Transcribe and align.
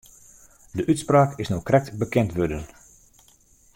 De 0.73 0.83
útspraak 0.93 1.39
is 1.41 1.47
no 1.51 1.59
krekt 1.67 1.97
bekend 2.01 2.31
wurden. 2.35 2.65